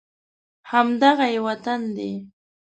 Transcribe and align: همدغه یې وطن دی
همدغه 0.71 1.27
یې 1.33 1.39
وطن 1.47 1.81
دی 1.95 2.11